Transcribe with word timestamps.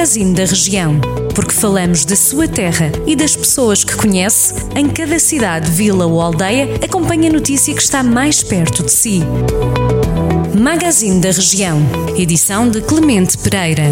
Magazine 0.00 0.34
da 0.34 0.46
Região. 0.46 0.98
Porque 1.34 1.52
falamos 1.52 2.06
da 2.06 2.16
sua 2.16 2.48
terra 2.48 2.90
e 3.06 3.14
das 3.14 3.36
pessoas 3.36 3.84
que 3.84 3.94
conhece, 3.94 4.54
em 4.74 4.88
cada 4.88 5.18
cidade, 5.18 5.70
vila 5.70 6.06
ou 6.06 6.22
aldeia, 6.22 6.74
acompanhe 6.82 7.28
a 7.28 7.32
notícia 7.32 7.74
que 7.74 7.82
está 7.82 8.02
mais 8.02 8.42
perto 8.42 8.82
de 8.82 8.90
si. 8.92 9.20
Magazine 10.58 11.20
da 11.20 11.30
Região. 11.30 11.82
Edição 12.16 12.70
de 12.70 12.80
Clemente 12.80 13.36
Pereira. 13.36 13.84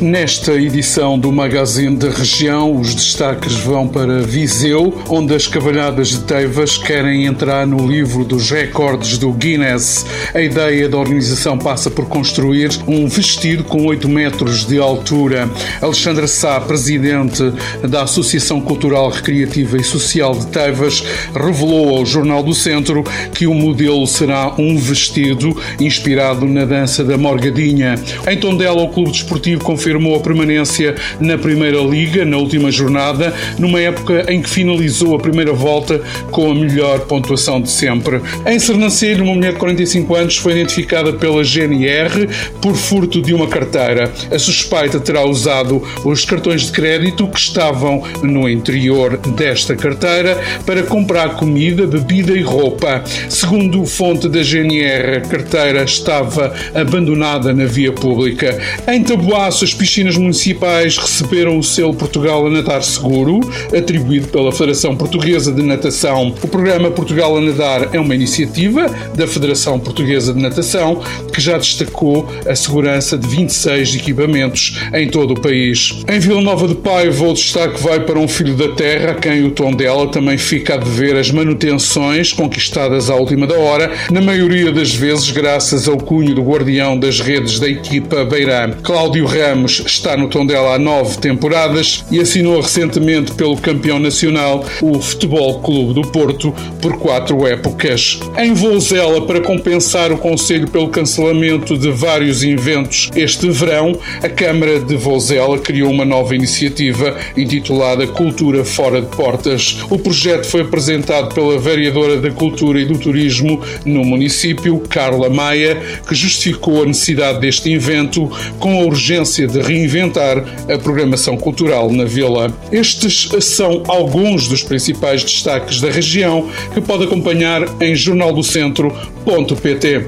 Nesta 0.00 0.54
edição 0.54 1.18
do 1.18 1.30
Magazine 1.30 1.94
da 1.94 2.08
Região, 2.08 2.74
os 2.74 2.94
destaques 2.94 3.56
vão 3.56 3.86
para 3.86 4.22
Viseu, 4.22 4.94
onde 5.10 5.34
as 5.34 5.46
cavalhadas 5.46 6.08
de 6.08 6.20
Teivas 6.20 6.78
querem 6.78 7.26
entrar 7.26 7.66
no 7.66 7.86
livro 7.86 8.24
dos 8.24 8.50
recordes 8.50 9.18
do 9.18 9.30
Guinness. 9.30 10.06
A 10.32 10.40
ideia 10.40 10.88
da 10.88 10.96
organização 10.96 11.58
passa 11.58 11.90
por 11.90 12.06
construir 12.06 12.70
um 12.88 13.06
vestido 13.08 13.62
com 13.62 13.84
8 13.84 14.08
metros 14.08 14.64
de 14.64 14.78
altura. 14.78 15.50
Alexandra 15.82 16.26
Sá, 16.26 16.58
presidente 16.58 17.52
da 17.86 18.04
Associação 18.04 18.58
Cultural, 18.58 19.10
Recreativa 19.10 19.76
e 19.76 19.84
Social 19.84 20.32
de 20.32 20.46
Teivas, 20.46 21.04
revelou 21.34 21.98
ao 21.98 22.06
Jornal 22.06 22.42
do 22.42 22.54
Centro 22.54 23.04
que 23.34 23.46
o 23.46 23.52
modelo 23.52 24.06
será 24.06 24.54
um 24.56 24.78
vestido 24.78 25.54
inspirado 25.78 26.46
na 26.46 26.64
dança 26.64 27.04
da 27.04 27.18
Morgadinha. 27.18 27.96
Em 28.26 28.38
Tondela, 28.38 28.80
o 28.80 28.88
Clube 28.88 29.10
Desportivo 29.10 29.62
confirmou 29.62 29.89
confirmou 29.90 30.14
a 30.14 30.20
permanência 30.20 30.94
na 31.18 31.36
Primeira 31.36 31.80
Liga 31.80 32.24
na 32.24 32.36
última 32.36 32.70
jornada, 32.70 33.34
numa 33.58 33.80
época 33.80 34.24
em 34.32 34.40
que 34.40 34.48
finalizou 34.48 35.16
a 35.16 35.18
primeira 35.18 35.52
volta 35.52 36.00
com 36.30 36.48
a 36.48 36.54
melhor 36.54 37.00
pontuação 37.00 37.60
de 37.60 37.68
sempre. 37.68 38.20
Em 38.46 38.58
Sernancelho, 38.60 39.24
uma 39.24 39.34
mulher 39.34 39.54
de 39.54 39.58
45 39.58 40.14
anos 40.14 40.36
foi 40.36 40.52
identificada 40.52 41.12
pela 41.14 41.42
GNR 41.42 42.28
por 42.62 42.76
furto 42.76 43.20
de 43.20 43.34
uma 43.34 43.48
carteira. 43.48 44.12
A 44.30 44.38
suspeita 44.38 45.00
terá 45.00 45.24
usado 45.24 45.82
os 46.04 46.24
cartões 46.24 46.62
de 46.62 46.72
crédito 46.72 47.26
que 47.26 47.40
estavam 47.40 48.04
no 48.22 48.48
interior 48.48 49.16
desta 49.16 49.74
carteira 49.74 50.38
para 50.64 50.84
comprar 50.84 51.34
comida, 51.34 51.84
bebida 51.84 52.32
e 52.32 52.42
roupa. 52.42 53.02
Segundo 53.28 53.84
fonte 53.86 54.28
da 54.28 54.40
GNR, 54.40 55.16
a 55.16 55.20
carteira 55.22 55.82
estava 55.82 56.54
abandonada 56.76 57.52
na 57.52 57.64
via 57.64 57.92
pública. 57.92 58.56
Em 58.86 59.02
Taboaço, 59.02 59.64
as 59.64 59.79
piscinas 59.80 60.18
municipais 60.18 60.98
receberam 60.98 61.58
o 61.58 61.62
selo 61.62 61.94
Portugal 61.94 62.46
a 62.46 62.50
Nadar 62.50 62.82
Seguro, 62.82 63.40
atribuído 63.74 64.28
pela 64.28 64.52
Federação 64.52 64.94
Portuguesa 64.94 65.50
de 65.50 65.62
Natação. 65.62 66.34
O 66.42 66.48
programa 66.48 66.90
Portugal 66.90 67.34
a 67.38 67.40
Nadar 67.40 67.88
é 67.90 67.98
uma 67.98 68.14
iniciativa 68.14 68.94
da 69.14 69.26
Federação 69.26 69.80
Portuguesa 69.80 70.34
de 70.34 70.42
Natação 70.42 71.00
que 71.32 71.40
já 71.40 71.56
destacou 71.56 72.28
a 72.46 72.54
segurança 72.54 73.16
de 73.16 73.26
26 73.26 73.94
equipamentos 73.94 74.78
em 74.92 75.08
todo 75.08 75.32
o 75.32 75.40
país. 75.40 76.04
Em 76.06 76.18
Vila 76.18 76.42
Nova 76.42 76.68
de 76.68 76.74
Paiva, 76.74 77.28
o 77.28 77.32
destaque 77.32 77.82
vai 77.82 78.00
para 78.00 78.18
um 78.18 78.28
filho 78.28 78.54
da 78.54 78.68
terra, 78.72 79.14
quem 79.14 79.46
o 79.46 79.50
tom 79.50 79.72
dela 79.72 80.08
também 80.08 80.36
fica 80.36 80.74
a 80.74 80.76
dever 80.76 81.16
as 81.16 81.30
manutenções 81.30 82.34
conquistadas 82.34 83.08
à 83.08 83.14
última 83.14 83.46
da 83.46 83.56
hora, 83.56 83.90
na 84.10 84.20
maioria 84.20 84.70
das 84.70 84.94
vezes 84.94 85.30
graças 85.30 85.88
ao 85.88 85.96
cunho 85.96 86.34
do 86.34 86.42
guardião 86.42 86.98
das 86.98 87.18
redes 87.18 87.58
da 87.58 87.66
equipa 87.66 88.26
Beirã. 88.26 88.72
Cláudio 88.82 89.24
Ramos 89.24 89.69
Está 89.78 90.16
no 90.16 90.28
Tondela 90.28 90.74
há 90.74 90.78
nove 90.78 91.18
temporadas 91.18 92.04
e 92.10 92.18
assinou 92.18 92.60
recentemente 92.60 93.32
pelo 93.32 93.56
campeão 93.56 93.98
nacional, 93.98 94.64
o 94.82 95.00
Futebol 95.00 95.60
Clube 95.60 95.94
do 95.94 96.02
Porto, 96.02 96.52
por 96.82 96.98
quatro 96.98 97.46
épocas. 97.46 98.18
Em 98.36 98.52
Vouzela, 98.52 99.26
para 99.26 99.40
compensar 99.40 100.10
o 100.10 100.18
Conselho 100.18 100.68
pelo 100.68 100.88
cancelamento 100.88 101.76
de 101.76 101.90
vários 101.90 102.42
eventos 102.42 103.10
este 103.14 103.50
verão, 103.50 103.98
a 104.22 104.28
Câmara 104.28 104.80
de 104.80 104.96
Vouzela 104.96 105.58
criou 105.58 105.90
uma 105.90 106.04
nova 106.04 106.34
iniciativa 106.34 107.16
intitulada 107.36 108.06
Cultura 108.06 108.64
Fora 108.64 109.00
de 109.00 109.08
Portas. 109.08 109.78
O 109.90 109.98
projeto 109.98 110.46
foi 110.46 110.62
apresentado 110.62 111.34
pela 111.34 111.58
vereadora 111.58 112.16
da 112.16 112.30
Cultura 112.30 112.80
e 112.80 112.84
do 112.84 112.98
Turismo 112.98 113.62
no 113.84 114.04
município, 114.04 114.78
Carla 114.88 115.28
Maia, 115.28 115.76
que 116.06 116.14
justificou 116.14 116.82
a 116.82 116.86
necessidade 116.86 117.40
deste 117.40 117.72
evento 117.72 118.30
com 118.58 118.80
a 118.80 118.84
urgência 118.84 119.46
de 119.60 119.66
reinventar 119.66 120.44
a 120.68 120.78
programação 120.78 121.36
cultural 121.36 121.90
na 121.90 122.04
vila. 122.04 122.52
Estes 122.72 123.28
são 123.40 123.82
alguns 123.88 124.48
dos 124.48 124.62
principais 124.62 125.22
destaques 125.22 125.78
da 125.80 125.90
região 125.90 126.48
que 126.72 126.80
pode 126.80 127.04
acompanhar 127.04 127.62
em 127.80 127.94
jornaldocentro.pt. 127.94 130.06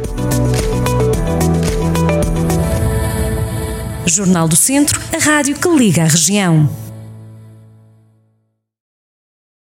Jornal 4.07 4.49
do 4.49 4.57
Centro, 4.57 5.01
a 5.15 5.19
rádio 5.19 5.55
que 5.57 5.69
liga 5.69 6.03
a 6.03 6.07
região. 6.07 6.69